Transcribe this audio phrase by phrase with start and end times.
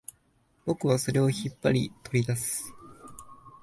[0.65, 2.73] 僕はそれを引っ張り、取り出す